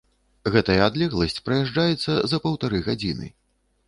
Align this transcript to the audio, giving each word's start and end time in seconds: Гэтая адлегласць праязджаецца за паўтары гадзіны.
Гэтая 0.53 0.77
адлегласць 0.85 1.37
праязджаецца 1.49 2.15
за 2.31 2.37
паўтары 2.47 2.81
гадзіны. 2.89 3.29